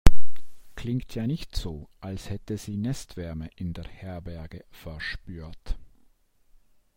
[0.75, 5.77] Klingt ja nicht so, als hätte sie Nestwärme in der Herberge verspürt.